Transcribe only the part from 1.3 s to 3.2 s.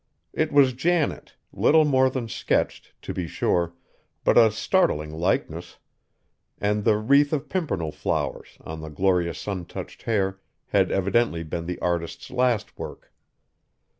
little more than sketched, to